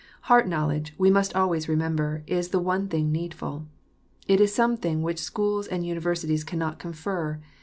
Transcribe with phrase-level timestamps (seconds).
[0.21, 3.67] Heart knowledge, we must always remember, is the one thing needful.
[4.27, 7.39] It is something which schools and univer sities cannot confer.